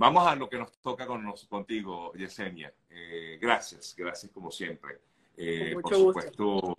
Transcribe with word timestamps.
Vamos 0.00 0.26
a 0.26 0.34
lo 0.34 0.48
que 0.48 0.56
nos 0.56 0.72
toca 0.78 1.06
con 1.06 1.30
contigo, 1.46 2.14
Yesenia. 2.14 2.72
Eh, 2.88 3.38
gracias, 3.38 3.94
gracias 3.94 4.32
como 4.32 4.50
siempre. 4.50 4.96
Eh, 5.36 5.76
por 5.78 5.94
supuesto, 5.94 6.74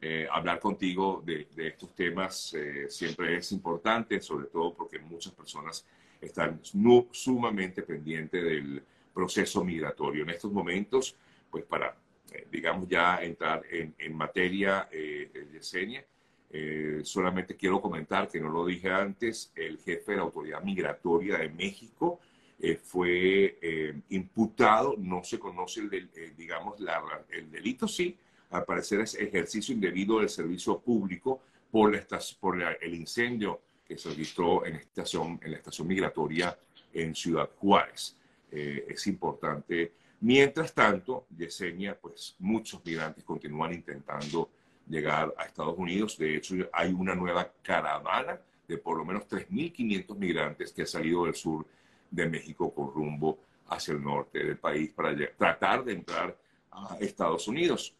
eh, 0.00 0.26
hablar 0.28 0.58
contigo 0.58 1.22
de, 1.24 1.46
estos 1.56 1.94
temas 1.94 2.56
siempre 2.88 3.36
es 3.36 3.52
importante, 3.52 4.20
sobre 4.20 4.46
todo 4.46 4.74
porque 4.74 4.98
muchas 4.98 5.34
personas 5.34 5.86
están 6.20 6.58
sumamente 7.12 7.84
pendientes 7.84 8.42
del 8.42 8.82
proceso 9.14 9.62
migratorio. 9.62 10.24
En 10.24 10.30
estos 10.30 10.50
momentos, 10.50 11.14
pues 11.48 11.62
para, 11.62 11.96
digamos, 12.50 12.88
ya 12.88 13.22
entrar 13.22 13.62
en, 13.70 13.94
en 13.96 14.16
materia, 14.16 14.88
Yesenia, 14.90 16.04
solamente 17.04 17.54
quiero 17.54 17.80
comentar 17.80 18.26
que 18.28 18.40
no 18.40 18.48
lo 18.48 18.66
dije 18.66 18.90
antes, 18.90 19.52
el 19.54 19.78
jefe 19.78 20.10
de 20.10 20.16
la 20.16 20.24
Autoridad 20.24 20.60
Migratoria 20.60 21.38
de 21.38 21.50
México, 21.50 22.18
eh, 22.60 22.76
fue 22.76 23.56
eh, 23.62 24.00
imputado, 24.10 24.96
no 24.98 25.22
se 25.22 25.38
conoce 25.38 25.80
el, 25.80 26.10
eh, 26.16 26.32
digamos, 26.36 26.74
el 27.30 27.50
delito, 27.52 27.86
sí, 27.86 28.16
al 28.50 28.64
parecer 28.64 29.00
es 29.00 29.14
ejercicio 29.14 29.72
indebido 29.72 30.18
del 30.18 30.28
servicio 30.28 30.80
público 30.80 31.40
por, 31.70 31.92
por 32.40 32.60
el 32.80 32.94
incendio 32.94 33.60
que 33.86 33.96
se 33.96 34.08
registró 34.08 34.66
en, 34.66 34.76
estación, 34.76 35.38
en 35.42 35.52
la 35.52 35.58
estación 35.58 35.86
migratoria 35.86 36.58
en 36.92 37.14
Ciudad 37.14 37.48
Juárez. 37.58 38.16
es 38.50 39.06
importante. 39.06 39.92
Mientras 40.20 40.72
tanto, 40.74 41.26
Yesenia, 41.36 41.94
pues 41.94 42.34
muchos 42.38 42.84
migrantes 42.84 43.22
continúan 43.22 43.74
intentando 43.74 44.50
llegar 44.88 45.32
a 45.36 45.44
Estados 45.44 45.76
Unidos. 45.78 46.16
De 46.18 46.36
hecho, 46.36 46.54
hay 46.72 46.92
una 46.92 47.14
nueva 47.14 47.52
caravana 47.62 48.40
de 48.66 48.78
por 48.78 48.96
lo 48.96 49.04
menos 49.04 49.28
3.500 49.28 50.16
migrantes 50.16 50.72
que 50.72 50.82
ha 50.82 50.86
salido 50.86 51.24
del 51.24 51.34
sur 51.34 51.66
de 52.10 52.26
México 52.28 52.72
con 52.74 52.92
rumbo 52.92 53.38
hacia 53.68 53.92
el 53.92 54.02
norte 54.02 54.44
del 54.44 54.58
país 54.58 54.90
para 54.92 55.14
tratar 55.36 55.84
de 55.84 55.92
entrar 55.92 56.36
a 56.70 56.96
Estados 57.00 57.48
Unidos. 57.48 57.94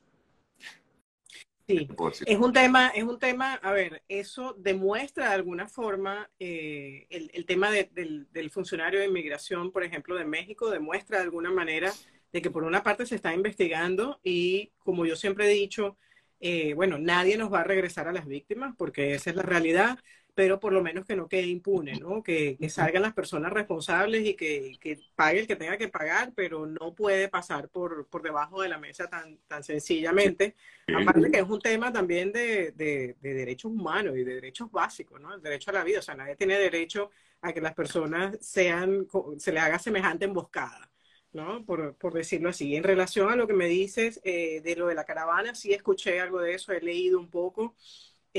Sí, 1.69 1.86
es 2.24 2.38
un 2.38 2.50
tema, 2.50 2.88
es 2.88 3.05
un 3.05 3.19
tema, 3.19 3.55
a 3.56 3.72
ver, 3.72 4.02
eso 4.08 4.55
demuestra 4.58 5.28
de 5.28 5.34
alguna 5.34 5.69
forma 5.69 6.30
eh, 6.38 7.06
el, 7.10 7.44
tema 7.44 7.70
del, 7.70 8.50
funcionario 8.50 9.00
de 9.00 9.06
inmigración, 9.06 9.70
por 9.70 9.84
ejemplo, 9.84 10.16
de 10.16 10.25
México, 10.25 10.70
demuestra 10.70 11.19
de 11.19 11.25
alguna 11.25 11.50
manera 11.50 11.92
de 12.32 12.41
que 12.41 12.50
por 12.50 12.64
una 12.64 12.82
parte 12.82 13.04
se 13.04 13.16
está 13.16 13.34
investigando 13.34 14.19
y 14.22 14.72
como 14.78 15.04
yo 15.04 15.14
siempre 15.14 15.44
he 15.44 15.54
dicho, 15.54 15.98
eh, 16.41 16.72
bueno, 16.72 16.97
nadie 16.98 17.36
nos 17.36 17.52
va 17.52 17.60
a 17.60 17.64
regresar 17.64 18.08
a 18.08 18.12
las 18.12 18.27
víctimas 18.27 18.75
porque 18.78 19.12
esa 19.12 19.28
es 19.28 19.36
la 19.36 19.42
realidad, 19.42 19.98
pero 20.39 20.61
por 20.61 20.72
lo 20.72 20.84
menos 20.84 21.05
que 21.05 21.17
no 21.17 21.28
quede 21.28 21.48
impune, 21.48 21.98
¿no? 21.98 22.22
Que, 22.22 22.56
salgan 22.69 23.03
las 23.03 23.12
personas 23.12 23.53
responsables 23.53 24.25
y 24.25 24.34
que, 24.34 24.78
que, 24.81 25.00
pague 25.17 25.41
el 25.41 25.48
que 25.48 25.56
tenga 25.56 25.77
que 25.77 25.89
pagar, 25.89 26.33
pero 26.33 26.64
no 26.64 26.94
puede 26.94 27.28
pasar 27.28 27.69
por, 27.69 28.06
por 28.06 28.22
debajo 28.22 28.62
de 28.62 28.69
la 28.69 28.78
mesa 28.78 29.09
tan, 29.09 29.36
tan 29.48 29.64
sencillamente. 29.64 30.55
Aparte 30.94 31.33
que 31.33 31.39
es 31.39 31.48
un 31.48 31.59
tema 31.59 31.92
también 31.92 32.31
de, 32.31 32.70
de, 32.70 33.16
derechos 33.20 33.72
humanos 33.72 34.16
y 34.16 34.22
de 34.22 34.34
derechos 34.34 34.70
básicos, 34.70 35.20
¿no? 35.20 35.34
El 35.34 35.42
derecho 35.42 35.72
a 35.72 35.75
la 35.75 35.83
vida, 35.83 35.98
o 35.98 36.03
sea, 36.03 36.14
nadie 36.14 36.36
tiene 36.36 36.56
derecho 36.56 37.11
a 37.41 37.53
que 37.53 37.61
las 37.61 37.75
personas 37.75 38.39
sean, 38.41 39.09
se 39.39 39.50
les 39.50 39.61
haga 39.61 39.81
semejante 39.81 40.27
emboscada. 40.27 40.89
¿no? 41.33 41.64
Por, 41.64 41.97
por, 41.97 42.14
decirlo 42.14 42.48
así. 42.48 42.77
En 42.77 42.84
relación 42.84 43.28
a 43.28 43.36
lo 43.36 43.48
que 43.48 43.55
me 43.55 43.66
dices 43.66 44.20
eh, 44.22 44.61
de 44.62 44.77
lo 44.77 44.86
de 44.86 44.94
la 44.94 45.05
caravana, 45.05 45.55
sí 45.56 45.72
escuché 45.72 46.20
algo 46.20 46.41
de 46.41 46.55
eso, 46.55 46.72
he 46.72 46.81
leído 46.81 47.19
un 47.19 47.28
poco. 47.28 47.75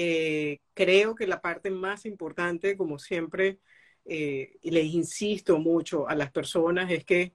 Eh, 0.02 0.61
creo 0.73 1.14
que 1.14 1.28
la 1.28 1.42
parte 1.42 1.69
más 1.72 2.05
importante, 2.05 2.78
como 2.78 3.00
siempre, 3.00 3.59
eh, 4.05 4.58
y 4.61 4.72
les 4.72 4.86
insisto 4.86 5.59
mucho 5.59 6.08
a 6.08 6.16
las 6.16 6.31
personas, 6.31 6.89
es 6.89 7.03
que 7.03 7.33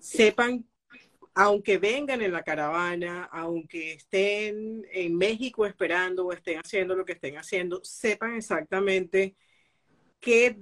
sepan, 0.00 0.66
aunque 1.34 1.76
vengan 1.76 2.22
en 2.22 2.32
la 2.32 2.42
caravana, 2.42 3.24
aunque 3.24 3.92
estén 3.92 4.86
en 4.90 5.16
México 5.18 5.66
esperando 5.66 6.26
o 6.26 6.32
estén 6.32 6.58
haciendo 6.58 6.96
lo 6.96 7.04
que 7.04 7.12
estén 7.12 7.36
haciendo, 7.36 7.84
sepan 7.84 8.36
exactamente 8.36 9.36
qué 10.20 10.56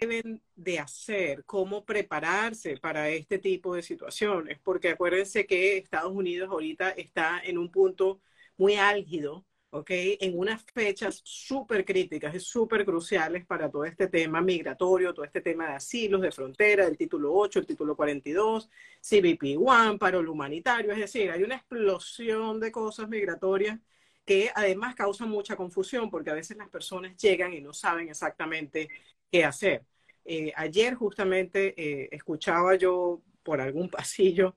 deben 0.00 0.42
de 0.56 0.78
hacer, 0.78 1.44
cómo 1.44 1.84
prepararse 1.84 2.78
para 2.78 3.10
este 3.10 3.38
tipo 3.38 3.74
de 3.74 3.82
situaciones, 3.82 4.58
porque 4.60 4.90
acuérdense 4.90 5.46
que 5.46 5.76
Estados 5.76 6.12
Unidos 6.12 6.48
ahorita 6.50 6.90
está 6.92 7.38
en 7.44 7.58
un 7.58 7.70
punto 7.70 8.22
muy 8.56 8.76
álgido 8.76 9.44
¿ok? 9.72 9.90
En 10.20 10.38
unas 10.38 10.62
fechas 10.64 11.22
súper 11.24 11.84
críticas 11.84 12.34
y 12.34 12.40
súper 12.40 12.84
cruciales 12.84 13.46
para 13.46 13.70
todo 13.70 13.84
este 13.86 14.06
tema 14.06 14.42
migratorio, 14.42 15.14
todo 15.14 15.24
este 15.24 15.40
tema 15.40 15.68
de 15.68 15.74
asilos, 15.76 16.20
de 16.20 16.30
frontera, 16.30 16.86
el 16.86 16.98
título 16.98 17.32
8, 17.34 17.60
el 17.60 17.66
título 17.66 17.96
42, 17.96 18.68
CBP-1, 19.02 19.98
paro 19.98 20.20
humanitario, 20.30 20.92
es 20.92 20.98
decir, 20.98 21.30
hay 21.30 21.42
una 21.42 21.56
explosión 21.56 22.60
de 22.60 22.70
cosas 22.70 23.08
migratorias 23.08 23.80
que 24.26 24.50
además 24.54 24.94
causan 24.94 25.30
mucha 25.30 25.56
confusión 25.56 26.10
porque 26.10 26.30
a 26.30 26.34
veces 26.34 26.56
las 26.58 26.68
personas 26.68 27.16
llegan 27.16 27.54
y 27.54 27.62
no 27.62 27.72
saben 27.72 28.10
exactamente 28.10 28.90
qué 29.30 29.44
hacer. 29.44 29.84
Eh, 30.24 30.52
ayer 30.54 30.94
justamente 30.94 31.74
eh, 31.76 32.08
escuchaba 32.12 32.76
yo 32.76 33.22
por 33.42 33.60
algún 33.60 33.88
pasillo 33.90 34.56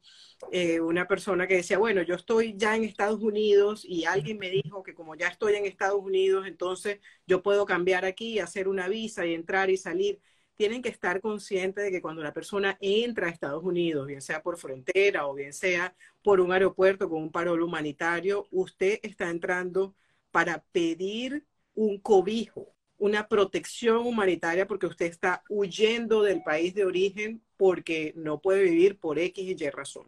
eh, 0.51 0.79
una 0.79 1.07
persona 1.07 1.47
que 1.47 1.56
decía, 1.57 1.78
bueno, 1.78 2.01
yo 2.03 2.16
estoy 2.16 2.56
ya 2.57 2.75
en 2.75 2.84
Estados 2.84 3.22
Unidos 3.22 3.85
y 3.85 4.06
alguien 4.06 4.38
me 4.38 4.50
dijo 4.50 4.84
que 4.84 4.94
como 4.94 5.16
ya 5.16 5.28
estoy 5.28 5.56
en 5.56 5.66
Estados 5.66 6.01
Unidos, 6.01 6.46
entonces 6.47 7.00
yo 7.25 7.41
puedo 7.41 7.66
cambiar 7.66 8.06
aquí, 8.06 8.40
hacer 8.40 8.68
una 8.68 8.88
visa 8.88 9.25
y 9.25 9.34
entrar 9.34 9.69
y 9.69 9.78
salir. 9.78 10.19
Tienen 10.56 10.81
que 10.81 10.90
estar 10.90 11.19
conscientes 11.22 11.84
de 11.84 11.91
que 11.91 12.01
cuando 12.01 12.23
la 12.23 12.34
persona 12.34 12.78
entra 12.79 13.28
a 13.28 13.29
Estados 13.29 13.63
Unidos, 13.63 14.07
bien 14.07 14.22
sea 14.22 14.41
por 14.41 14.57
frontera 14.57 15.28
o 15.28 15.34
bien 15.34 15.53
sea 15.53 15.96
por 16.23 16.40
un 16.40 16.52
aeropuerto 16.52 17.09
con 17.09 17.22
un 17.23 17.31
parol 17.31 17.62
humanitario, 17.62 18.47
usted 18.52 19.00
está 19.03 19.29
entrando 19.29 19.96
para 20.31 20.63
pedir 20.72 21.46
un 21.73 22.00
cobijo, 22.00 22.75
una 22.97 23.28
protección 23.28 24.06
humanitaria 24.06 24.67
porque 24.67 24.88
usted 24.88 25.07
está 25.07 25.44
huyendo 25.50 26.23
del 26.23 26.41
país 26.44 26.73
de 26.73 26.85
origen 26.85 27.41
porque 27.57 28.13
no 28.16 28.41
puede 28.41 28.63
vivir 28.63 28.97
por 28.97 29.19
X 29.19 29.44
y 29.44 29.63
Y 29.63 29.69
razón. 29.69 30.07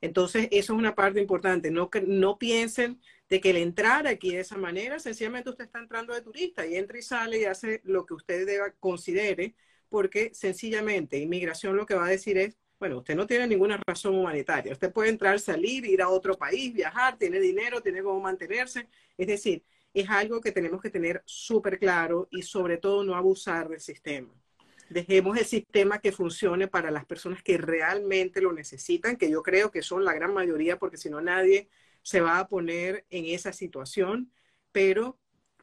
Entonces, 0.00 0.48
eso 0.50 0.72
es 0.74 0.78
una 0.78 0.94
parte 0.94 1.20
importante. 1.20 1.70
No, 1.70 1.90
no 2.06 2.38
piensen 2.38 3.00
de 3.28 3.40
que 3.40 3.50
el 3.50 3.56
entrar 3.56 4.06
aquí 4.06 4.32
de 4.32 4.40
esa 4.40 4.56
manera, 4.56 4.98
sencillamente 4.98 5.50
usted 5.50 5.64
está 5.64 5.78
entrando 5.78 6.14
de 6.14 6.22
turista 6.22 6.66
y 6.66 6.76
entra 6.76 6.98
y 6.98 7.02
sale 7.02 7.40
y 7.40 7.44
hace 7.44 7.80
lo 7.84 8.06
que 8.06 8.14
usted 8.14 8.46
deba 8.46 8.70
considere, 8.78 9.54
porque 9.88 10.32
sencillamente 10.34 11.18
inmigración 11.18 11.76
lo 11.76 11.86
que 11.86 11.94
va 11.94 12.06
a 12.06 12.10
decir 12.10 12.38
es, 12.38 12.56
bueno, 12.78 12.98
usted 12.98 13.16
no 13.16 13.26
tiene 13.26 13.46
ninguna 13.46 13.80
razón 13.86 14.14
humanitaria. 14.14 14.72
Usted 14.72 14.92
puede 14.92 15.08
entrar, 15.08 15.40
salir, 15.40 15.86
ir 15.86 16.02
a 16.02 16.10
otro 16.10 16.36
país, 16.36 16.74
viajar, 16.74 17.16
tiene 17.16 17.40
dinero, 17.40 17.80
tiene 17.80 18.02
cómo 18.02 18.20
mantenerse. 18.20 18.88
Es 19.16 19.26
decir, 19.26 19.64
es 20.00 20.10
algo 20.10 20.42
que 20.42 20.52
tenemos 20.52 20.82
que 20.82 20.90
tener 20.90 21.22
súper 21.24 21.78
claro 21.78 22.28
y 22.30 22.42
sobre 22.42 22.76
todo 22.76 23.02
no 23.02 23.14
abusar 23.14 23.70
del 23.70 23.80
sistema. 23.80 24.28
Dejemos 24.90 25.38
el 25.38 25.46
sistema 25.46 26.00
que 26.00 26.12
funcione 26.12 26.68
para 26.68 26.90
las 26.90 27.06
personas 27.06 27.42
que 27.42 27.56
realmente 27.56 28.42
lo 28.42 28.52
necesitan, 28.52 29.16
que 29.16 29.30
yo 29.30 29.42
creo 29.42 29.70
que 29.70 29.80
son 29.80 30.04
la 30.04 30.12
gran 30.12 30.34
mayoría, 30.34 30.78
porque 30.78 30.98
si 30.98 31.08
no 31.08 31.22
nadie 31.22 31.70
se 32.02 32.20
va 32.20 32.38
a 32.38 32.46
poner 32.46 33.06
en 33.08 33.24
esa 33.24 33.54
situación, 33.54 34.30
pero 34.70 35.18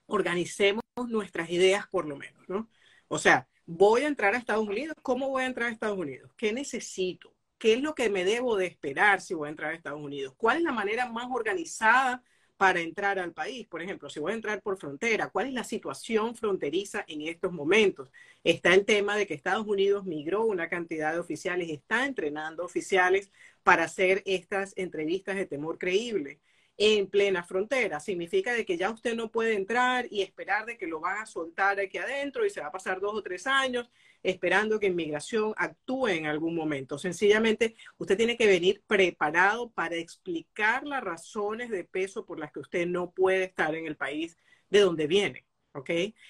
organicemos 0.08 0.84
nuestras 1.08 1.52
ideas 1.52 1.88
por 1.88 2.08
lo 2.08 2.18
menos, 2.18 2.50
¿no? 2.50 2.70
O 3.08 3.20
sea, 3.20 3.48
voy 3.68 4.02
a 4.02 4.08
entrar 4.08 4.34
a 4.34 4.40
Estados 4.40 4.68
Unidos, 4.68 4.96
¿cómo 5.04 5.30
voy 5.30 5.44
a 5.44 5.46
entrar 5.46 5.70
a 5.70 5.72
Estados 5.72 5.98
Unidos? 5.98 6.32
¿Qué 6.36 6.52
necesito? 6.54 7.36
¿Qué 7.60 7.74
es 7.74 7.82
lo 7.82 7.94
que 7.94 8.10
me 8.10 8.26
debo 8.26 8.58
de 8.58 8.66
esperar 8.66 9.22
si 9.22 9.36
voy 9.36 9.48
a 9.48 9.52
entrar 9.52 9.72
a 9.72 9.76
Estados 9.76 10.02
Unidos? 10.02 10.34
¿Cuál 10.36 10.58
es 10.58 10.64
la 10.64 10.72
manera 10.72 11.08
más 11.10 11.28
organizada 11.32 12.24
para 12.58 12.82
entrar 12.82 13.20
al 13.20 13.34
país. 13.34 13.68
Por 13.68 13.82
ejemplo, 13.82 14.10
si 14.10 14.20
voy 14.20 14.32
a 14.32 14.36
entrar 14.36 14.62
por 14.62 14.78
frontera, 14.78 15.30
¿cuál 15.30 15.48
es 15.48 15.54
la 15.54 15.64
situación 15.64 16.36
fronteriza 16.36 17.04
en 17.08 17.22
estos 17.22 17.52
momentos? 17.52 18.10
Está 18.44 18.74
el 18.74 18.86
tema 18.86 19.18
de 19.18 19.28
que 19.28 19.34
Estados 19.34 19.66
Unidos 19.68 20.06
migró 20.06 20.46
una 20.46 20.70
cantidad 20.70 21.14
de 21.14 21.20
oficiales, 21.20 21.70
está 21.70 22.06
entrenando 22.06 22.64
oficiales 22.64 23.32
para 23.64 23.84
hacer 23.86 24.24
estas 24.26 24.74
entrevistas 24.78 25.36
de 25.36 25.46
temor 25.46 25.78
creíble 25.78 26.40
en 26.78 27.08
plena 27.08 27.44
frontera. 27.44 28.00
Significa 28.00 28.54
de 28.54 28.66
que 28.66 28.78
ya 28.78 28.90
usted 28.90 29.16
no 29.16 29.32
puede 29.32 29.54
entrar 29.54 30.08
y 30.10 30.22
esperar 30.22 30.66
de 30.66 30.78
que 30.78 30.88
lo 30.88 31.00
van 31.00 31.22
a 31.22 31.26
soltar 31.26 31.80
aquí 31.80 31.98
adentro 31.98 32.46
y 32.46 32.50
se 32.50 32.62
va 32.62 32.68
a 32.68 32.72
pasar 32.72 33.00
dos 33.00 33.14
o 33.16 33.24
tres 33.24 33.48
años 33.48 33.90
esperando 34.24 34.80
que 34.80 34.88
inmigración 34.88 35.54
actúe 35.58 36.08
en 36.08 36.26
algún 36.26 36.56
momento. 36.56 36.98
Sencillamente, 36.98 37.76
usted 37.98 38.18
tiene 38.18 38.38
que 38.38 38.48
venir 38.48 38.82
preparado 38.88 39.70
para 39.72 39.96
explicar 39.96 40.86
las 40.88 41.04
razones 41.04 41.70
de 41.70 41.84
peso 41.84 42.26
por 42.26 42.40
las 42.40 42.52
que 42.52 42.62
usted 42.62 42.88
no 42.88 43.12
puede 43.12 43.44
estar 43.44 43.76
en 43.76 43.86
el 43.86 43.98
país 43.98 44.38
de 44.70 44.80
donde 44.80 45.08
viene. 45.08 45.46
¿Ok? 45.74 45.90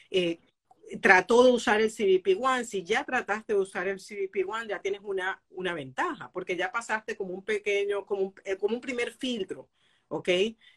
Eh, 0.09 0.39
trató 1.01 1.43
de 1.43 1.51
usar 1.51 1.81
el 1.81 1.91
CBP 1.91 2.37
One, 2.39 2.65
si 2.65 2.83
ya 2.83 3.03
trataste 3.03 3.53
de 3.53 3.59
usar 3.59 3.87
el 3.87 3.99
CBP 3.99 4.47
One, 4.47 4.67
ya 4.67 4.81
tienes 4.81 5.01
una, 5.03 5.41
una 5.49 5.73
ventaja, 5.73 6.31
porque 6.31 6.55
ya 6.55 6.71
pasaste 6.71 7.15
como 7.15 7.33
un 7.33 7.43
pequeño, 7.43 8.05
como 8.05 8.21
un, 8.23 8.33
eh, 8.43 8.57
como 8.57 8.75
un 8.75 8.81
primer 8.81 9.13
filtro, 9.13 9.69
¿ok? 10.13 10.29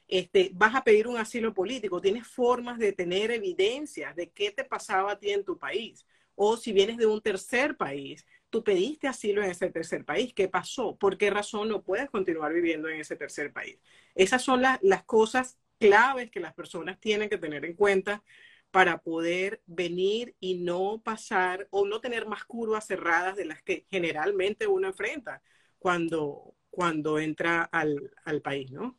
Este, 0.09 0.51
vas 0.55 0.75
a 0.75 0.85
pedir 0.85 1.09
un 1.09 1.17
asilo 1.19 1.53
político, 1.55 2.01
tienes 2.01 2.27
formas 2.27 2.79
de 2.79 2.93
tener 2.93 3.31
evidencias 3.31 4.15
de 4.17 4.31
qué 4.31 4.51
te 4.53 4.65
pasaba 4.65 5.13
a 5.13 5.19
ti 5.19 5.31
en 5.31 5.45
tu 5.45 5.59
país 5.59 6.07
o 6.35 6.57
si 6.57 6.73
vienes 6.73 6.97
de 6.99 7.07
un 7.07 7.21
tercer 7.23 7.77
país, 7.77 8.27
tú 8.51 8.63
pediste 8.63 9.09
asilo 9.09 9.43
en 9.43 9.51
ese 9.51 9.71
tercer 9.71 10.05
país. 10.05 10.35
¿Qué 10.35 10.49
pasó? 10.49 10.97
¿Por 10.97 11.17
qué 11.19 11.31
razón 11.31 11.69
no 11.69 11.83
puedes 11.83 12.11
continuar 12.11 12.53
viviendo 12.53 12.89
en 12.89 13.01
ese 13.01 13.17
tercer 13.17 13.53
país? 13.53 13.79
Esas 14.15 14.43
son 14.43 14.61
las 14.63 15.05
cosas 15.05 15.59
claves 15.79 16.31
que 16.31 16.41
las 16.41 16.55
personas 16.55 17.01
tienen 17.01 17.29
que 17.31 17.39
tener 17.39 17.65
en 17.65 17.75
cuenta 17.75 18.23
para 18.71 18.99
poder 18.99 19.63
venir 19.67 20.35
y 20.41 20.59
no 20.59 21.01
pasar 21.03 21.67
o 21.71 21.87
no 21.87 22.01
tener 22.01 22.27
más 22.27 22.45
curvas 22.45 22.87
cerradas 22.87 23.37
de 23.37 23.47
las 23.47 23.63
que 23.63 23.87
generalmente 23.91 24.67
uno 24.67 24.89
enfrenta 24.89 25.43
cuando, 25.79 26.55
cuando 26.71 27.19
entra 27.19 27.63
al, 27.65 28.13
al 28.25 28.43
país, 28.43 28.71
¿no? 28.73 28.99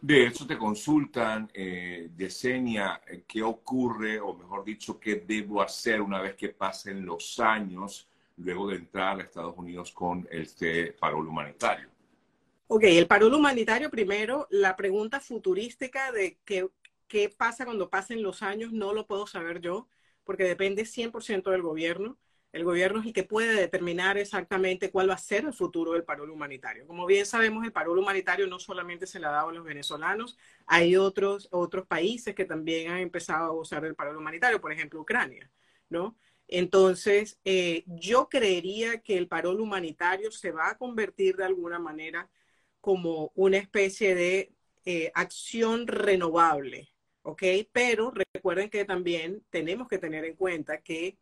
De 0.00 0.26
eso 0.26 0.46
te 0.46 0.58
consultan, 0.58 1.50
eh, 1.54 2.10
Yesenia, 2.16 3.00
eh, 3.06 3.24
qué 3.26 3.42
ocurre, 3.42 4.20
o 4.20 4.34
mejor 4.34 4.64
dicho, 4.64 4.98
qué 5.00 5.16
debo 5.16 5.62
hacer 5.62 6.02
una 6.02 6.20
vez 6.20 6.34
que 6.34 6.50
pasen 6.50 7.06
los 7.06 7.38
años 7.38 8.08
luego 8.36 8.68
de 8.68 8.76
entrar 8.76 9.18
a 9.18 9.22
Estados 9.22 9.56
Unidos 9.56 9.92
con 9.92 10.26
este 10.30 10.92
parol 10.92 11.28
humanitario. 11.28 11.88
Ok, 12.66 12.84
el 12.84 13.06
parol 13.06 13.34
humanitario 13.34 13.90
primero, 13.90 14.46
la 14.50 14.76
pregunta 14.76 15.20
futurística 15.20 16.10
de 16.12 16.38
qué, 16.44 16.68
qué 17.06 17.28
pasa 17.28 17.64
cuando 17.64 17.90
pasen 17.90 18.22
los 18.22 18.42
años 18.42 18.72
no 18.72 18.92
lo 18.92 19.06
puedo 19.06 19.26
saber 19.26 19.60
yo, 19.60 19.88
porque 20.24 20.44
depende 20.44 20.84
100% 20.84 21.50
del 21.50 21.62
gobierno. 21.62 22.18
El 22.52 22.64
gobierno 22.64 23.00
es 23.00 23.06
el 23.06 23.12
que 23.14 23.24
puede 23.24 23.54
determinar 23.54 24.18
exactamente 24.18 24.90
cuál 24.90 25.08
va 25.08 25.14
a 25.14 25.18
ser 25.18 25.46
el 25.46 25.54
futuro 25.54 25.92
del 25.92 26.04
parol 26.04 26.30
humanitario. 26.30 26.86
Como 26.86 27.06
bien 27.06 27.24
sabemos, 27.24 27.64
el 27.64 27.72
parol 27.72 27.98
humanitario 27.98 28.46
no 28.46 28.58
solamente 28.58 29.06
se 29.06 29.18
le 29.18 29.26
ha 29.26 29.30
dado 29.30 29.48
a 29.48 29.52
los 29.52 29.64
venezolanos, 29.64 30.36
hay 30.66 30.96
otros, 30.96 31.48
otros 31.50 31.86
países 31.86 32.34
que 32.34 32.44
también 32.44 32.90
han 32.90 32.98
empezado 32.98 33.46
a 33.46 33.52
usar 33.54 33.84
el 33.86 33.94
parol 33.94 34.18
humanitario, 34.18 34.60
por 34.60 34.70
ejemplo, 34.72 35.00
Ucrania, 35.00 35.50
¿no? 35.88 36.16
Entonces, 36.46 37.40
eh, 37.44 37.84
yo 37.86 38.28
creería 38.28 39.00
que 39.00 39.16
el 39.16 39.28
parol 39.28 39.60
humanitario 39.60 40.30
se 40.30 40.50
va 40.50 40.68
a 40.70 40.78
convertir 40.78 41.36
de 41.36 41.44
alguna 41.46 41.78
manera 41.78 42.28
como 42.80 43.32
una 43.34 43.56
especie 43.58 44.14
de 44.14 44.52
eh, 44.84 45.10
acción 45.14 45.86
renovable, 45.86 46.92
¿ok? 47.22 47.42
Pero 47.72 48.12
recuerden 48.34 48.68
que 48.68 48.84
también 48.84 49.42
tenemos 49.50 49.88
que 49.88 49.98
tener 49.98 50.24
en 50.26 50.36
cuenta 50.36 50.82
que 50.82 51.16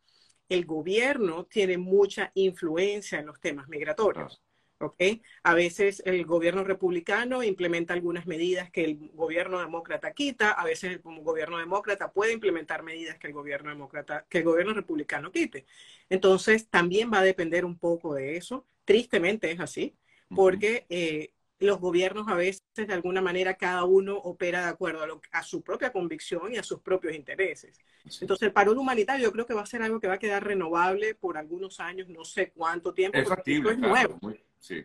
el 0.51 0.65
gobierno 0.65 1.45
tiene 1.45 1.77
mucha 1.77 2.31
influencia 2.35 3.19
en 3.19 3.27
los 3.27 3.39
temas 3.39 3.69
migratorios. 3.69 4.41
¿ok? 4.79 5.01
A 5.43 5.53
veces 5.53 6.01
el 6.05 6.25
gobierno 6.25 6.63
republicano 6.65 7.41
implementa 7.41 7.93
algunas 7.93 8.25
medidas 8.27 8.69
que 8.69 8.83
el 8.83 9.11
gobierno 9.13 9.59
demócrata 9.59 10.11
quita, 10.11 10.51
a 10.51 10.65
veces 10.65 10.99
el 11.05 11.21
gobierno 11.21 11.57
demócrata 11.57 12.11
puede 12.11 12.33
implementar 12.33 12.83
medidas 12.83 13.17
que 13.17 13.27
el 13.27 13.33
gobierno 13.33 13.69
demócrata, 13.69 14.25
que 14.27 14.39
el 14.39 14.43
gobierno 14.43 14.73
republicano 14.73 15.31
quite. 15.31 15.65
Entonces, 16.09 16.67
también 16.67 17.11
va 17.13 17.19
a 17.19 17.23
depender 17.23 17.63
un 17.63 17.77
poco 17.77 18.13
de 18.15 18.35
eso. 18.35 18.65
Tristemente 18.83 19.51
es 19.51 19.59
así, 19.61 19.95
porque 20.35 20.85
eh, 20.89 21.31
los 21.61 21.79
gobiernos 21.79 22.27
a 22.27 22.33
veces, 22.33 22.63
de 22.75 22.93
alguna 22.93 23.21
manera, 23.21 23.53
cada 23.53 23.83
uno 23.83 24.17
opera 24.17 24.63
de 24.63 24.69
acuerdo 24.69 25.21
a, 25.31 25.43
su 25.43 25.61
propia 25.61 25.91
convicción 25.91 26.51
y 26.53 26.57
a 26.57 26.63
sus 26.63 26.81
propios 26.81 27.15
intereses. 27.15 27.79
Entonces, 28.19 28.47
el 28.47 28.53
parón 28.53 28.77
humanitario 28.79 29.25
yo 29.25 29.31
creo 29.31 29.45
que 29.45 29.53
va 29.53 29.61
a 29.61 29.67
ser 29.67 29.83
algo 29.83 29.99
que 29.99 30.07
va 30.07 30.15
a 30.15 30.19
quedar 30.19 30.43
renovable 30.43 31.13
por 31.13 31.37
algunos 31.37 31.79
años, 31.79 32.09
no 32.09 32.25
sé 32.25 32.51
cuánto 32.51 32.93
tiempo. 32.93 33.17
Es 33.17 33.29
factible, 33.29 33.73
es 33.73 33.77
nuevo. 33.77 34.19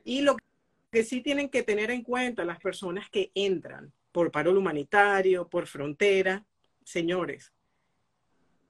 Y 0.05 0.21
lo 0.21 0.37
que 0.91 1.03
sí 1.03 1.23
tienen 1.23 1.49
que 1.49 1.63
tener 1.63 1.91
en 1.91 2.03
cuenta 2.03 2.45
las 2.45 2.61
personas 2.61 3.09
que 3.11 3.31
entran 3.35 3.93
por 4.13 4.31
parón 4.31 4.57
humanitario, 4.57 5.49
por 5.49 5.67
frontera, 5.67 6.45
señores, 6.85 7.53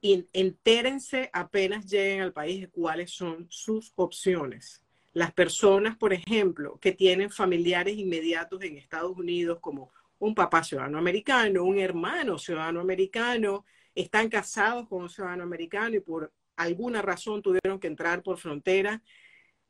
entérense 0.01 1.29
apenas 1.33 1.85
lleguen 1.85 2.21
al 2.21 2.33
país 2.33 2.61
de 2.61 2.69
cuáles 2.69 3.11
son 3.11 3.47
sus 3.49 3.91
opciones 3.95 4.86
las 5.17 5.33
personas, 5.33 5.97
por 5.97 6.13
ejemplo, 6.13 6.77
que 6.79 6.91
tienen 6.91 7.31
familiares 7.31 7.97
inmediatos 7.97 8.61
en 8.61 8.77
Estados 8.77 9.17
Unidos, 9.17 9.57
como 9.59 9.91
un 10.19 10.35
papá 10.35 10.63
ciudadano 10.63 10.99
americano, 10.99 11.63
un 11.63 11.79
hermano 11.79 12.37
ciudadano 12.37 12.81
americano, 12.81 13.65
están 13.95 14.29
casados 14.29 14.87
con 14.87 15.01
un 15.01 15.09
ciudadano 15.09 15.41
americano 15.41 15.95
y 15.95 16.01
por 16.01 16.31
alguna 16.55 17.01
razón 17.01 17.41
tuvieron 17.41 17.79
que 17.79 17.87
entrar 17.87 18.21
por 18.21 18.37
frontera, 18.37 19.01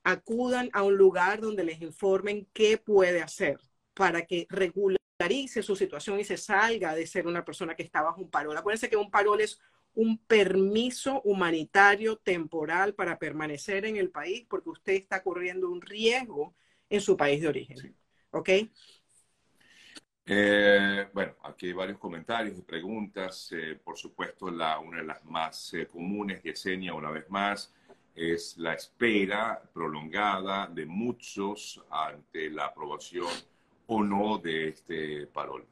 acudan 0.03 0.69
a 0.73 0.83
un 0.83 0.97
lugar 0.97 1.39
donde 1.39 1.63
les 1.63 1.81
informen 1.81 2.45
qué 2.51 2.77
puede 2.77 3.21
hacer 3.21 3.57
para 3.93 4.25
que 4.25 4.47
regularice 4.49 5.63
su 5.63 5.77
situación 5.77 6.19
y 6.19 6.25
se 6.25 6.35
salga 6.35 6.93
de 6.93 7.07
ser 7.07 7.25
una 7.25 7.45
persona 7.45 7.73
que 7.73 7.83
está 7.83 8.01
bajo 8.01 8.19
un 8.19 8.29
parol. 8.29 8.57
Acuérdense 8.57 8.89
que 8.89 8.97
un 8.97 9.09
parol 9.09 9.39
es 9.39 9.61
un 9.97 10.19
permiso 10.19 11.21
humanitario 11.23 12.17
temporal 12.17 12.93
para 12.93 13.17
permanecer 13.17 13.83
en 13.83 13.97
el 13.97 14.11
país 14.11 14.45
porque 14.47 14.69
usted 14.69 14.93
está 14.93 15.23
corriendo 15.23 15.71
un 15.71 15.81
riesgo 15.81 16.53
en 16.87 17.01
su 17.01 17.17
país 17.17 17.41
de 17.41 17.47
origen. 17.47 17.95
¿Ok? 18.29 18.49
Eh, 20.23 21.07
bueno, 21.11 21.35
aquí 21.43 21.67
hay 21.67 21.73
varios 21.73 21.97
comentarios 21.97 22.55
y 22.59 22.61
preguntas. 22.61 23.51
Eh, 23.51 23.79
por 23.83 23.97
supuesto, 23.97 24.51
la, 24.51 24.77
una 24.77 24.97
de 24.99 25.05
las 25.05 25.25
más 25.25 25.73
eh, 25.73 25.87
comunes, 25.87 26.43
Yesenia, 26.43 26.93
una 26.93 27.09
vez 27.09 27.27
más, 27.29 27.73
es 28.13 28.55
la 28.57 28.73
espera 28.73 29.59
prolongada 29.73 30.67
de 30.67 30.85
muchos 30.85 31.83
ante 31.89 32.51
la 32.51 32.65
aprobación 32.65 33.33
o 33.87 34.03
no 34.03 34.37
de 34.37 34.67
este 34.67 35.25
parol. 35.25 35.65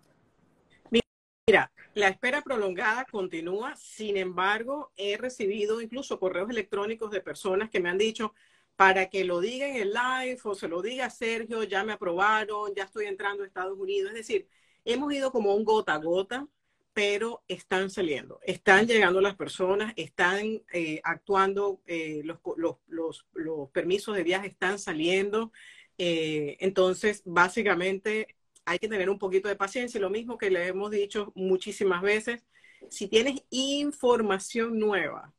Mira, 1.47 1.71
la 1.93 2.07
espera 2.07 2.41
prolongada 2.41 3.05
continúa, 3.05 3.75
sin 3.75 4.17
embargo, 4.17 4.91
he 4.97 5.15
recibido 5.15 5.79
incluso 5.79 6.19
correos 6.19 6.49
electrónicos 6.49 7.11
de 7.11 7.21
personas 7.21 7.69
que 7.69 7.79
me 7.79 7.89
han 7.89 7.99
dicho, 7.99 8.33
para 8.75 9.11
que 9.11 9.25
lo 9.25 9.39
diga 9.39 9.67
en 9.67 9.75
el 9.75 9.93
live 9.93 10.39
o 10.43 10.55
se 10.55 10.67
lo 10.67 10.81
diga 10.81 11.07
Sergio, 11.11 11.61
ya 11.61 11.83
me 11.83 11.93
aprobaron, 11.93 12.73
ya 12.75 12.85
estoy 12.85 13.05
entrando 13.05 13.43
a 13.43 13.45
Estados 13.45 13.77
Unidos. 13.77 14.09
Es 14.09 14.17
decir, 14.17 14.47
hemos 14.85 15.13
ido 15.13 15.31
como 15.31 15.53
un 15.53 15.63
gota 15.63 15.93
a 15.93 15.99
gota, 15.99 16.47
pero 16.93 17.43
están 17.47 17.91
saliendo, 17.91 18.39
están 18.41 18.87
llegando 18.87 19.21
las 19.21 19.35
personas, 19.35 19.93
están 19.97 20.63
eh, 20.73 20.99
actuando, 21.03 21.79
eh, 21.85 22.23
los, 22.23 22.39
los, 22.87 23.69
permisos 23.71 24.15
de 24.15 24.23
viaje 24.23 24.47
están 24.47 24.79
saliendo. 24.79 25.51
Eh, 25.99 26.57
entonces, 26.59 27.21
básicamente, 27.23 28.34
hay 28.65 28.79
que 28.79 28.89
tener 28.89 29.09
un 29.09 29.19
poquito 29.19 29.47
de 29.47 29.55
paciencia. 29.55 29.99
Lo 29.99 30.09
mismo 30.09 30.37
que 30.37 30.49
le 30.49 30.67
hemos 30.67 30.91
dicho 30.91 31.31
muchísimas 31.35 32.01
veces, 32.01 32.43
si 32.89 33.07
tienes 33.07 33.43
información 33.49 34.79
nueva 34.79 35.33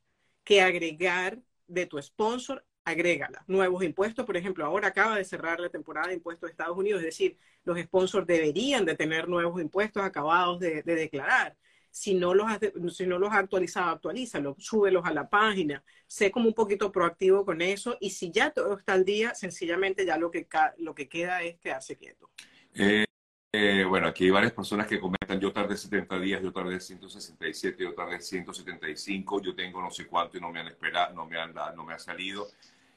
que 0.44 0.62
agregar 0.62 1.40
de 1.66 1.86
tu 1.86 2.00
sponsor, 2.00 2.64
agrégala. 2.84 3.44
Nuevos 3.48 3.82
impuestos, 3.82 4.24
por 4.24 4.36
ejemplo, 4.36 4.64
ahora 4.64 4.88
acaba 4.88 5.16
de 5.16 5.24
cerrar 5.24 5.58
la 5.58 5.68
temporada 5.68 6.08
de 6.08 6.14
impuestos 6.14 6.46
de 6.46 6.52
Estados 6.52 6.78
Unidos, 6.78 7.00
es 7.00 7.06
decir, 7.06 7.36
los 7.64 7.78
sponsors 7.80 8.26
deberían 8.26 8.84
de 8.84 8.94
tener 8.94 9.28
nuevos 9.28 9.60
impuestos 9.60 10.04
acabados 10.04 10.60
de, 10.60 10.82
declarar. 10.82 11.56
Si 11.90 12.14
no, 12.14 12.32
los 12.32 12.46
has, 12.46 12.60
si 12.94 13.06
no 13.06 13.18
los 13.18 13.32
actualizado, 13.32 13.90
actualízalos, 13.90 14.56
súbelos 14.58 15.04
a 15.04 15.12
la 15.12 15.28
página, 15.28 15.82
sé 16.06 16.30
como 16.30 16.46
un 16.46 16.54
poquito 16.54 16.92
proactivo 16.92 17.44
con 17.44 17.60
eso 17.60 17.96
y 18.00 18.10
si 18.10 18.30
ya 18.30 18.50
todo 18.50 18.78
está 18.78 18.92
al 18.92 19.04
día, 19.04 19.34
sencillamente 19.34 20.06
ya 20.06 20.16
lo 20.16 20.30
que, 20.30 20.46
lo 20.78 20.94
que 20.94 21.08
queda 21.08 21.42
es 21.42 21.58
quedarse 21.58 21.96
quieto. 21.96 22.30
Eh, 22.74 23.05
eh, 23.52 23.84
bueno, 23.84 24.08
aquí 24.08 24.24
hay 24.24 24.30
varias 24.30 24.52
personas 24.52 24.86
que 24.86 25.00
comentan, 25.00 25.40
yo 25.40 25.52
tardé 25.52 25.76
70 25.76 26.18
días, 26.18 26.42
yo 26.42 26.52
tardé 26.52 26.80
167, 26.80 27.82
yo 27.82 27.94
tardé 27.94 28.20
175, 28.20 29.40
yo 29.40 29.54
tengo 29.54 29.80
no 29.80 29.90
sé 29.90 30.06
cuánto 30.06 30.36
y 30.36 30.40
no 30.40 30.50
me 30.50 30.60
han 30.60 30.66
esperado, 30.66 31.14
no 31.14 31.26
me 31.26 31.38
han, 31.38 31.54
no 31.74 31.84
me 31.84 31.94
ha 31.94 31.98
salido. 31.98 32.46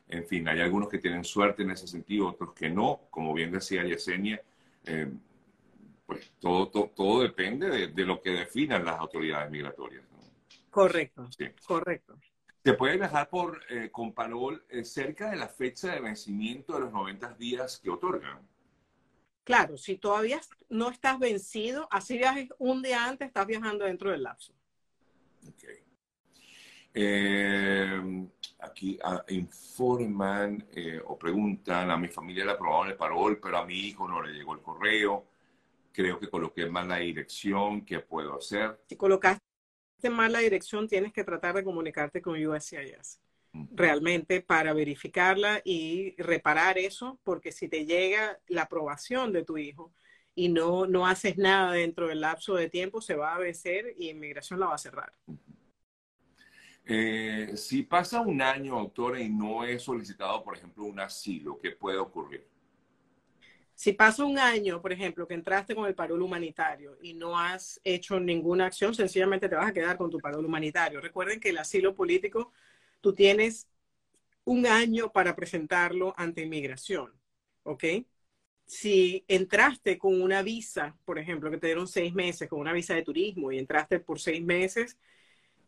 En 0.08 0.25
fin, 0.25 0.48
hay 0.48 0.60
algunos 0.60 0.89
que 0.89 0.98
tienen 0.98 1.24
suerte 1.24 1.63
en 1.63 1.72
ese 1.72 1.88
sentido, 1.88 2.27
otros 2.27 2.53
que 2.53 2.70
no. 2.70 3.01
Como 3.10 3.34
bien 3.34 3.51
decía 3.51 3.84
Yesenia, 3.84 4.41
eh, 4.86 5.10
pues 6.06 6.32
todo, 6.39 6.68
todo, 6.68 7.22
depende 7.22 7.88
de, 7.88 8.06
lo 8.06 8.20
que 8.20 8.32
definan 8.32 8.84
las 8.84 9.00
autoridades 9.00 9.51
migratorias. 9.51 10.03
Correcto, 10.72 11.29
sí. 11.32 11.46
correcto. 11.65 12.18
Se 12.63 12.74
puede 12.74 12.98
viajar 12.98 13.29
por, 13.29 13.62
eh, 13.70 13.89
con 13.91 14.13
parol 14.13 14.63
cerca 14.84 15.29
de 15.29 15.38
la 15.38 15.48
fecha 15.48 15.94
de 15.94 16.01
vencimiento 16.01 16.74
de 16.74 16.82
los 16.82 16.91
90 16.91 17.36
días 17.36 17.79
que 17.79 17.89
otorgan. 17.89 18.39
Claro, 19.50 19.77
si 19.77 19.98
todavía 19.98 20.39
no 20.70 20.91
estás 20.91 21.18
vencido, 21.18 21.88
así 21.89 22.20
viajes 22.20 22.50
un 22.60 22.84
día 22.84 23.06
antes, 23.06 23.29
estás 23.29 23.48
viajando 23.48 23.84
dentro 23.84 24.12
del 24.12 24.22
lapso. 24.22 24.53
Okay. 25.56 25.77
Eh, 26.94 28.27
aquí 28.60 29.00
ah, 29.03 29.25
informan 29.29 30.68
eh, 30.72 31.01
o 31.03 31.18
preguntan, 31.18 31.89
a 31.89 31.98
mi 31.98 32.10
familia 32.10 32.46
le 32.46 32.51
aprobaron 32.51 32.89
el 32.89 32.96
parol, 32.96 33.39
pero 33.41 33.58
a 33.58 33.65
mi 33.65 33.74
hijo 33.74 34.08
no 34.08 34.22
le 34.22 34.34
llegó 34.34 34.53
el 34.53 34.62
correo. 34.62 35.25
Creo 35.91 36.20
que 36.20 36.29
coloqué 36.29 36.68
mal 36.68 36.88
la 36.88 36.98
dirección, 36.98 37.84
¿qué 37.84 38.01
puedo 38.01 38.38
hacer? 38.38 38.79
Si 38.88 38.98
colocaste 38.98 39.41
mal 40.12 40.32
la 40.32 40.41
dirección, 40.41 40.88
tienes 40.88 41.12
que 41.12 41.24
tratar 41.24 41.56
de 41.56 41.63
comunicarte 41.63 42.22
con 42.22 42.36
USCIS 42.36 43.20
realmente 43.53 44.41
para 44.41 44.74
verificarla 44.74 45.62
y 45.63 46.15
reparar 46.22 46.77
eso, 46.77 47.20
porque 47.24 47.51
si 47.51 47.68
te 47.68 47.86
llega 47.86 48.39
la 48.48 48.63
aprobación 48.63 49.34
de 49.34 49.44
tu 49.44 49.58
hijo 49.58 49.91
y 50.36 50.50
no, 50.50 50.86
no 50.86 51.08
haces 51.08 51.38
nada 51.38 51.74
dentro 51.74 52.08
del 52.08 52.22
lapso 52.22 52.56
de 52.56 52.70
tiempo, 52.70 53.01
se 53.01 53.15
va 53.15 53.36
a 53.36 53.39
vencer 53.39 53.94
y 53.98 54.10
inmigración 54.10 54.60
la 54.60 54.68
va 54.68 54.75
a 54.75 54.77
cerrar. 54.77 55.13
Eh, 56.86 57.51
si 57.56 57.84
pasa 57.84 58.22
un 58.22 58.41
año, 58.41 58.75
autora, 58.77 59.20
y 59.22 59.29
no 59.29 59.63
he 59.63 59.77
solicitado, 59.77 60.44
por 60.44 60.58
ejemplo, 60.58 60.86
un 60.86 61.00
asilo, 61.00 61.60
¿qué 61.60 61.72
puede 61.72 61.98
ocurrir? 62.00 62.48
Si 63.75 63.94
pasa 63.94 64.25
un 64.25 64.38
año, 64.38 64.82
por 64.82 64.91
ejemplo, 64.91 65.27
que 65.27 65.36
entraste 65.36 65.74
con 65.74 65.86
el 65.86 65.96
parol 65.96 66.22
humanitario 66.22 66.98
y 67.01 67.13
no 67.13 67.39
has 67.39 67.79
hecho 67.84 68.20
ninguna 68.20 68.65
acción, 68.65 68.94
sencillamente 68.94 69.48
te 69.48 69.56
vas 69.56 69.70
a 69.70 69.74
quedar 69.74 69.98
con 69.98 70.10
tu 70.10 70.20
parol 70.20 70.46
humanitario. 70.46 71.00
Recuerden 71.00 71.39
que 71.39 71.50
el 71.50 71.60
asilo 71.60 71.96
político, 71.96 72.51
tú 73.01 73.13
tienes 73.13 73.68
un 74.44 74.65
año 74.65 75.12
para 75.12 75.36
presentarlo 75.36 76.13
ante 76.18 76.41
inmigración, 76.41 77.13
¿ok? 77.63 77.84
Si 78.65 79.24
entraste 79.27 79.98
con 79.98 80.22
una 80.22 80.41
visa, 80.41 80.98
por 81.06 81.20
ejemplo, 81.20 81.51
que 81.51 81.58
te 81.58 81.68
dieron 81.68 81.88
seis 81.88 82.13
meses, 82.13 82.50
con 82.50 82.60
una 82.60 82.74
visa 82.74 82.96
de 82.96 83.03
turismo 83.03 83.51
y 83.51 83.60
entraste 83.60 84.00
por 84.00 84.20
seis 84.20 84.44
meses, 84.44 84.98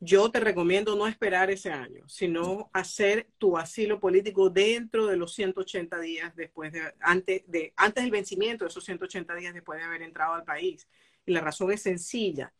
yo 0.03 0.31
te 0.31 0.39
recomiendo 0.39 0.95
no 0.95 1.05
esperar 1.05 1.51
ese 1.51 1.71
año, 1.71 2.09
sino 2.09 2.71
hacer 2.73 3.29
tu 3.37 3.55
asilo 3.55 3.99
político 3.99 4.49
dentro 4.49 5.05
de 5.05 5.15
los 5.15 5.35
180 5.35 5.99
días 5.99 6.35
después 6.35 6.71
de, 6.71 6.81
antes, 7.01 7.43
de, 7.45 7.71
antes 7.77 8.03
del 8.03 8.11
vencimiento 8.11 8.65
de 8.65 8.69
esos 8.69 8.83
180 8.83 9.35
días 9.35 9.53
después 9.53 9.79
de 9.79 9.85
haber 9.85 10.01
entrado 10.01 10.33
al 10.33 10.43
país. 10.43 10.87
Y 11.23 11.33
la 11.33 11.41
razón 11.41 11.71
es 11.71 11.83
sencilla. 11.83 12.51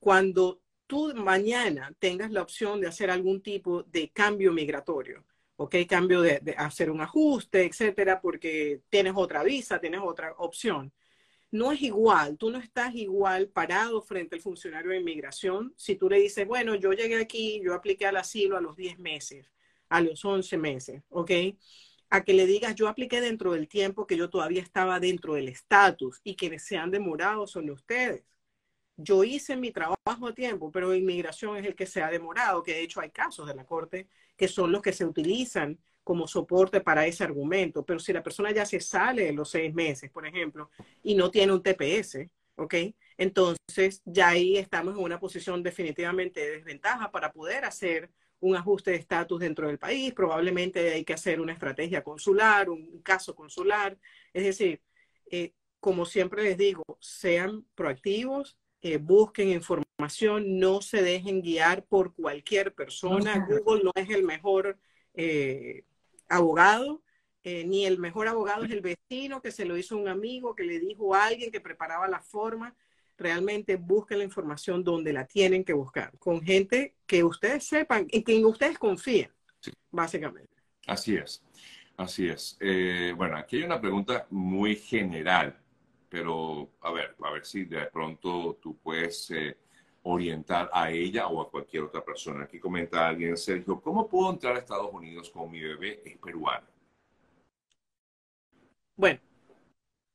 Cuando 0.00 0.62
tú 0.92 1.10
mañana 1.14 1.90
tengas 1.98 2.30
la 2.30 2.42
opción 2.42 2.78
de 2.78 2.86
hacer 2.86 3.10
algún 3.10 3.40
tipo 3.40 3.82
de 3.84 4.10
cambio 4.10 4.52
migratorio, 4.52 5.24
¿ok? 5.56 5.76
Cambio 5.88 6.20
de, 6.20 6.54
hacer 6.58 6.90
un 6.90 7.00
ajuste, 7.00 7.64
etcétera, 7.64 8.20
porque 8.20 8.82
tienes 8.90 9.14
otra 9.16 9.42
visa, 9.42 9.80
tienes 9.80 10.02
otra 10.04 10.34
opción 10.36 10.92
no 11.50 11.72
es 11.72 11.80
igual, 11.82 12.36
tú 12.36 12.50
no 12.50 12.58
estás 12.58 12.94
igual 12.94 13.48
parado 13.48 14.02
frente 14.02 14.36
al 14.36 14.42
funcionario 14.42 14.90
de 14.90 14.98
inmigración 14.98 15.72
si 15.76 15.96
tú 15.96 16.10
le 16.10 16.18
dices, 16.18 16.46
bueno, 16.46 16.74
yo 16.74 16.92
llegué 16.92 17.16
aquí, 17.16 17.60
yo 17.64 17.74
apliqué 17.74 18.06
al 18.06 18.16
asilo 18.18 18.58
a 18.58 18.60
los 18.60 18.76
10 18.76 18.98
meses, 18.98 19.50
a 19.88 20.02
los 20.02 20.22
11 20.24 20.58
meses, 20.58 21.02
¿ok? 21.08 21.30
A 22.10 22.22
que 22.24 22.34
le 22.34 22.46
digas, 22.46 22.74
yo 22.74 22.88
apliqué 22.88 23.22
dentro 23.22 23.52
del 23.52 23.68
tiempo 23.68 24.06
que 24.06 24.16
yo 24.16 24.28
todavía 24.28 24.62
estaba 24.62 25.00
dentro 25.00 25.34
del 25.34 25.48
estatus 25.48 26.20
y 26.22 26.36
quienes 26.36 26.64
se 26.64 26.76
han 26.76 26.90
demorado 26.90 27.46
son 27.46 27.70
ustedes. 27.70 28.24
Yo 29.02 29.24
hice 29.24 29.56
mi 29.56 29.70
trabajo 29.70 30.26
a 30.26 30.34
tiempo, 30.34 30.70
pero 30.70 30.94
inmigración 30.94 31.56
es 31.56 31.66
el 31.66 31.74
que 31.74 31.86
se 31.86 32.02
ha 32.02 32.10
demorado, 32.10 32.62
que 32.62 32.74
de 32.74 32.82
hecho 32.82 33.00
hay 33.00 33.10
casos 33.10 33.46
de 33.46 33.54
la 33.54 33.64
Corte 33.64 34.08
que 34.36 34.48
son 34.48 34.72
los 34.72 34.82
que 34.82 34.92
se 34.92 35.04
utilizan 35.04 35.78
como 36.02 36.26
soporte 36.26 36.80
para 36.80 37.06
ese 37.06 37.24
argumento. 37.24 37.84
Pero 37.84 38.00
si 38.00 38.12
la 38.12 38.22
persona 38.22 38.50
ya 38.50 38.66
se 38.66 38.80
sale 38.80 39.24
de 39.24 39.32
los 39.32 39.50
seis 39.50 39.72
meses, 39.74 40.10
por 40.10 40.26
ejemplo, 40.26 40.70
y 41.02 41.14
no 41.14 41.30
tiene 41.30 41.52
un 41.52 41.62
TPS, 41.62 42.28
¿ok? 42.56 42.74
Entonces 43.16 44.02
ya 44.04 44.30
ahí 44.30 44.56
estamos 44.56 44.94
en 44.96 45.02
una 45.02 45.20
posición 45.20 45.62
definitivamente 45.62 46.40
de 46.40 46.50
desventaja 46.56 47.10
para 47.10 47.32
poder 47.32 47.64
hacer 47.64 48.10
un 48.40 48.56
ajuste 48.56 48.90
de 48.92 48.96
estatus 48.96 49.40
dentro 49.40 49.68
del 49.68 49.78
país. 49.78 50.12
Probablemente 50.12 50.92
hay 50.92 51.04
que 51.04 51.14
hacer 51.14 51.40
una 51.40 51.52
estrategia 51.52 52.02
consular, 52.02 52.68
un 52.68 53.00
caso 53.02 53.34
consular. 53.34 53.96
Es 54.32 54.44
decir, 54.44 54.82
eh, 55.30 55.54
como 55.78 56.04
siempre 56.04 56.42
les 56.42 56.58
digo, 56.58 56.82
sean 57.00 57.64
proactivos, 57.74 58.58
eh, 58.84 58.96
busquen 58.96 59.50
información, 59.50 60.58
no 60.58 60.82
se 60.82 61.02
dejen 61.02 61.40
guiar 61.40 61.84
por 61.84 62.12
cualquier 62.14 62.74
persona. 62.74 63.46
Google 63.48 63.84
no 63.84 63.92
es 63.94 64.10
el 64.10 64.24
mejor 64.24 64.76
eh, 65.14 65.84
abogado, 66.28 67.00
eh, 67.44 67.64
ni 67.64 67.86
el 67.86 67.98
mejor 67.98 68.26
abogado 68.26 68.64
es 68.64 68.72
el 68.72 68.80
vecino 68.80 69.40
que 69.40 69.52
se 69.52 69.64
lo 69.64 69.76
hizo 69.76 69.96
un 69.96 70.08
amigo, 70.08 70.56
que 70.56 70.64
le 70.64 70.80
dijo 70.80 71.14
a 71.14 71.26
alguien 71.26 71.52
que 71.52 71.60
preparaba 71.60 72.08
la 72.08 72.20
forma. 72.20 72.74
Realmente 73.16 73.76
busquen 73.76 74.18
la 74.18 74.24
información 74.24 74.82
donde 74.82 75.12
la 75.12 75.26
tienen 75.26 75.62
que 75.62 75.74
buscar, 75.74 76.18
con 76.18 76.42
gente 76.42 76.96
que 77.06 77.22
ustedes 77.22 77.62
sepan 77.62 78.08
y 78.10 78.24
que 78.24 78.44
ustedes 78.44 78.78
confíen, 78.78 79.30
básicamente. 79.92 80.56
Así 80.88 81.14
es, 81.14 81.44
así 81.96 82.26
es. 82.26 82.58
Bueno, 83.16 83.36
aquí 83.36 83.58
hay 83.58 83.62
una 83.62 83.80
pregunta 83.80 84.26
muy 84.30 84.74
general, 84.74 85.61
pero 86.12 86.68
a 86.82 86.92
ver, 86.92 87.16
a 87.22 87.30
ver 87.30 87.46
si 87.46 87.64
de 87.64 87.86
pronto 87.86 88.58
tú 88.60 88.76
puedes 88.76 89.30
eh, 89.30 89.56
orientar 90.02 90.68
a 90.70 90.90
ella 90.90 91.26
o 91.28 91.40
a 91.40 91.50
cualquier 91.50 91.84
otra 91.84 92.04
persona. 92.04 92.44
Aquí 92.44 92.60
comenta 92.60 93.08
alguien, 93.08 93.34
Sergio, 93.34 93.80
¿cómo 93.80 94.06
puedo 94.06 94.30
entrar 94.30 94.56
a 94.56 94.58
Estados 94.58 94.92
Unidos 94.92 95.30
con 95.30 95.50
mi 95.50 95.60
bebé 95.60 96.02
es 96.04 96.18
peruano? 96.18 96.66
Bueno, 98.94 99.20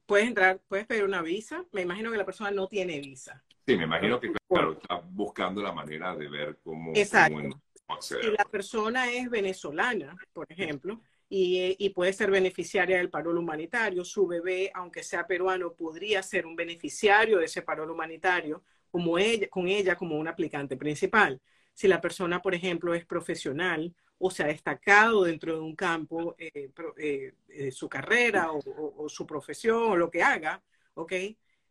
puedes 0.05 0.27
entrar, 0.27 0.61
puedes 0.67 0.85
pedir 0.85 1.03
una 1.03 1.23
visa. 1.23 1.65
Me 1.71 1.81
imagino 1.81 2.11
que 2.11 2.17
la 2.17 2.25
persona 2.25 2.51
no 2.51 2.67
tiene 2.67 2.99
visa. 2.99 3.43
Sí, 3.65 3.75
me 3.75 3.85
imagino 3.85 4.19
que 4.19 4.31
claro, 4.47 4.73
está 4.73 4.97
buscando 4.97 5.63
la 5.63 5.71
manera 5.71 6.15
de 6.15 6.29
ver 6.29 6.59
cómo, 6.63 6.91
Exacto. 6.93 7.59
si 8.01 8.29
la 8.29 8.45
persona 8.45 9.11
es 9.11 9.31
venezolana, 9.31 10.15
por 10.31 10.45
ejemplo, 10.51 11.01
y, 11.29 11.89
puede 11.89 12.13
ser 12.13 12.31
beneficiaria 12.31 12.97
del 12.97 13.09
parol 13.09 13.37
humanitario, 13.37 14.05
su 14.05 14.27
bebé, 14.27 14.71
aunque 14.73 15.03
sea 15.03 15.27
peruano, 15.27 15.73
podría 15.73 16.23
ser 16.23 16.45
un 16.45 16.55
beneficiario 16.55 17.39
de 17.39 17.45
ese 17.45 17.61
parol 17.61 17.91
humanitario 17.91 18.63
como 18.89 19.17
ella, 19.17 19.47
con 19.49 19.67
ella 19.67 19.95
como 19.95 20.17
un 20.17 20.27
aplicante 20.27 20.77
principal. 20.77 21.41
Si 21.73 21.87
la 21.87 21.99
persona, 21.99 22.41
por 22.41 22.55
ejemplo, 22.55 22.93
es 22.93 23.05
profesional 23.05 23.93
o 24.17 24.31
se 24.31 24.43
ha 24.43 24.47
destacado 24.47 25.23
dentro 25.23 25.53
de 25.55 25.61
un 25.61 25.75
campo, 25.75 26.35
eh, 26.39 26.71
eh, 26.97 27.71
su 27.71 27.89
carrera 27.89 28.51
o, 28.51 29.09
su 29.09 29.27
profesión 29.27 29.91
o 29.91 29.95
lo 29.95 30.09
que 30.09 30.23
haga, 30.23 30.63
¿ok? 30.95 31.13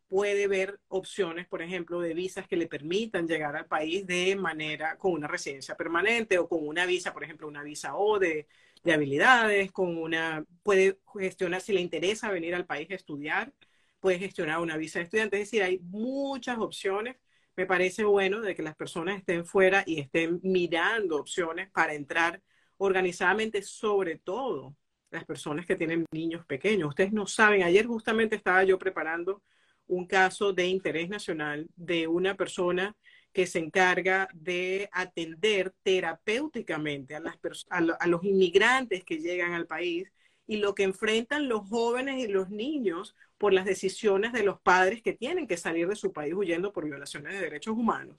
Puede 0.06 0.46
ver 0.46 0.78
opciones, 0.88 1.46
por 1.48 1.62
ejemplo, 1.62 2.00
de 2.00 2.14
visas 2.14 2.46
que 2.46 2.56
le 2.56 2.68
permitan 2.68 3.26
llegar 3.26 3.56
al 3.56 3.66
país 3.66 4.06
de 4.06 4.36
manera 4.36 4.96
con 4.98 5.12
una 5.12 5.26
residencia 5.26 5.76
permanente 5.76 6.38
o 6.38 6.48
con 6.48 6.66
una 6.66 6.86
visa, 6.86 7.12
por 7.12 7.24
ejemplo, 7.24 7.48
una 7.48 7.64
visa 7.64 7.96
O 7.96 8.18
de, 8.20 8.46
de 8.86 8.94
habilidades, 8.94 9.72
con 9.72 9.98
una, 9.98 10.44
puede 10.62 10.98
gestionar 11.18 11.60
si 11.60 11.72
le 11.72 11.80
interesa 11.80 12.30
venir 12.30 12.54
al 12.54 12.66
país 12.66 12.90
a 12.90 12.94
estudiar, 12.94 13.52
puede 14.00 14.18
gestionar 14.18 14.60
una 14.60 14.76
visa 14.76 14.98
de 15.00 15.04
estudiante. 15.04 15.36
Es 15.36 15.50
decir, 15.50 15.62
hay 15.62 15.80
muchas 15.80 16.58
opciones. 16.58 17.16
Me 17.56 17.66
parece 17.66 18.04
bueno 18.04 18.40
de 18.40 18.54
que 18.54 18.62
las 18.62 18.76
personas 18.76 19.18
estén 19.18 19.44
fuera 19.44 19.82
y 19.86 20.00
estén 20.00 20.40
mirando 20.42 21.16
opciones 21.16 21.70
para 21.70 21.94
entrar 21.94 22.42
organizadamente, 22.78 23.62
sobre 23.62 24.18
todo 24.18 24.76
las 25.10 25.24
personas 25.24 25.66
que 25.66 25.76
tienen 25.76 26.04
niños 26.12 26.44
pequeños. 26.46 26.88
Ustedes 26.90 27.12
no 27.12 27.26
saben, 27.26 27.62
ayer 27.62 27.86
justamente 27.86 28.36
estaba 28.36 28.64
yo 28.64 28.78
preparando 28.78 29.42
un 29.86 30.06
caso 30.06 30.52
de 30.52 30.66
interés 30.66 31.08
nacional 31.08 31.68
de 31.76 32.06
una 32.06 32.36
persona 32.36 32.96
que 33.36 33.46
se 33.46 33.58
encarga 33.58 34.30
de 34.32 34.88
atender 34.92 35.74
terapéuticamente 35.82 37.14
a, 37.14 38.06
los 38.06 38.24
inmigrantes 38.24 39.04
que 39.04 39.18
llegan 39.18 39.52
al 39.52 39.66
país 39.66 40.10
y 40.46 40.56
lo 40.56 40.74
que 40.74 40.84
enfrentan 40.84 41.46
los 41.46 41.68
jóvenes 41.68 42.24
y 42.24 42.28
los 42.28 42.48
niños 42.48 43.14
por 43.36 43.52
las 43.52 43.66
decisiones 43.66 44.32
de 44.32 44.42
los 44.42 44.58
padres 44.62 45.02
que 45.02 45.12
tienen 45.12 45.46
que 45.46 45.58
salir 45.58 45.86
de 45.86 45.96
su 45.96 46.14
país 46.14 46.32
huyendo 46.32 46.72
por 46.72 46.86
violaciones 46.86 47.34
de 47.34 47.40
derechos 47.42 47.76
humanos 47.76 48.16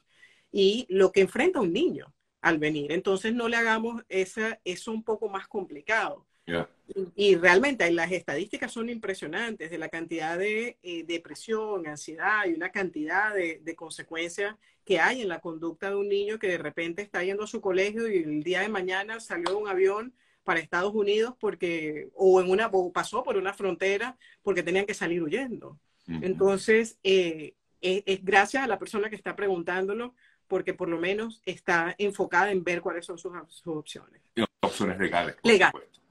y 0.51 0.85
lo 0.87 1.11
que 1.11 1.21
enfrenta 1.21 1.61
un 1.61 1.73
niño 1.73 2.13
al 2.41 2.59
venir. 2.59 2.91
Entonces 2.91 3.33
no 3.33 3.47
le 3.47 3.57
hagamos 3.57 4.03
esa, 4.09 4.59
eso 4.65 4.91
un 4.91 5.03
poco 5.03 5.29
más 5.29 5.47
complicado. 5.47 6.27
Y, 7.15 7.35
realmente 7.35 7.89
las 7.91 8.11
estadísticas 8.11 8.71
son 8.71 8.89
impresionantes 8.89 9.69
de 9.69 9.77
la 9.77 9.89
cantidad 9.89 10.37
de 10.37 10.77
eh, 10.81 11.03
depresión, 11.05 11.85
ansiedad 11.85 12.45
y 12.45 12.53
una 12.53 12.71
cantidad 12.71 13.33
de, 13.33 13.59
de 13.61 13.75
consecuencias 13.75 14.55
que 14.85 14.99
hay 14.99 15.21
en 15.21 15.27
la 15.27 15.41
conducta 15.41 15.89
de 15.89 15.97
un 15.97 16.07
niño 16.07 16.39
que 16.39 16.47
de 16.47 16.57
repente 16.57 17.01
está 17.01 17.21
yendo 17.21 17.43
a 17.43 17.47
su 17.47 17.59
colegio 17.59 18.07
y 18.07 18.23
el 18.23 18.41
día 18.41 18.61
de 18.61 18.69
mañana 18.69 19.19
salió 19.19 19.49
de 19.49 19.55
un 19.55 19.67
avión 19.67 20.13
para 20.47 20.61
Estados 20.61 20.95
Unidos 20.95 21.35
porque, 21.37 22.07
o 22.15 22.39
en 22.39 22.49
una, 22.49 22.71
pasó 22.93 23.21
por 23.21 23.35
una 23.35 23.53
frontera 23.53 24.17
porque 24.41 24.63
tenían 24.63 24.85
que 24.85 24.93
salir 24.93 25.21
huyendo. 25.21 25.77
Entonces, 26.07 26.97
eh, 27.03 27.55
es, 27.81 28.23
gracias 28.23 28.63
a 28.63 28.67
la 28.67 28.79
persona 28.79 29.09
que 29.09 29.17
está 29.17 29.35
preguntándolo, 29.35 30.15
porque 30.47 30.73
por 30.73 30.87
lo 30.87 30.97
menos 30.97 31.41
está 31.45 31.93
enfocada 31.97 32.49
en 32.51 32.63
ver 32.63 32.79
cuáles 32.79 33.05
son 33.05 33.17
sus, 33.17 33.33
opciones. 33.65 34.21
opciones 34.61 34.97
legales. 34.97 35.35
Legales, 35.43 35.99